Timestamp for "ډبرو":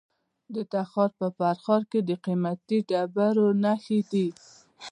2.89-3.47